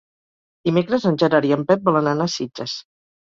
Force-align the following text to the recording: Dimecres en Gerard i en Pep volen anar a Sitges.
Dimecres 0.69 1.05
en 1.09 1.19
Gerard 1.23 1.49
i 1.49 1.53
en 1.59 1.67
Pep 1.73 1.85
volen 1.91 2.11
anar 2.13 2.27
a 2.31 2.37
Sitges. 2.39 2.75